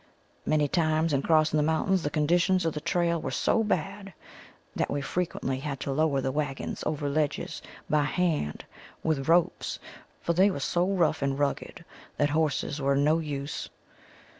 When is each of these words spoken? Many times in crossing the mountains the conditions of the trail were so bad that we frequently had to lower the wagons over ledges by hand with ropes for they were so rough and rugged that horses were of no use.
Many 0.47 0.67
times 0.67 1.13
in 1.13 1.21
crossing 1.21 1.57
the 1.57 1.61
mountains 1.63 2.01
the 2.01 2.09
conditions 2.09 2.65
of 2.65 2.73
the 2.73 2.81
trail 2.81 3.21
were 3.21 3.29
so 3.29 3.63
bad 3.63 4.15
that 4.75 4.89
we 4.89 4.99
frequently 4.99 5.59
had 5.59 5.79
to 5.81 5.91
lower 5.91 6.21
the 6.21 6.31
wagons 6.31 6.81
over 6.87 7.07
ledges 7.07 7.61
by 7.87 8.05
hand 8.05 8.65
with 9.03 9.29
ropes 9.29 9.77
for 10.19 10.33
they 10.33 10.49
were 10.49 10.59
so 10.59 10.87
rough 10.87 11.21
and 11.21 11.37
rugged 11.37 11.85
that 12.17 12.31
horses 12.31 12.81
were 12.81 12.93
of 12.93 12.97
no 12.97 13.19
use. 13.19 13.69